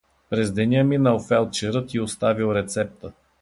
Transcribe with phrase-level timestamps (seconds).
[0.29, 3.11] През деня минал фелдшерът и оставил рецепта.